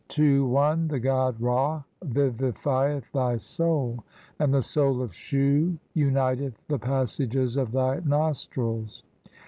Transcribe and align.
II. 0.17 0.55
(i) 0.57 0.73
The 0.87 0.99
god 0.99 1.39
Ra 1.39 1.83
vivifieth 2.03 3.11
thy 3.11 3.37
soul, 3.37 4.03
"and 4.39 4.51
the 4.51 4.63
soul 4.63 4.99
of 5.03 5.13
Shu 5.13 5.77
uniteth 5.93 6.57
the 6.67 6.79
passages 6.79 7.55
of 7.55 7.71
thy 7.71 7.99
"nostrils." 8.03 9.03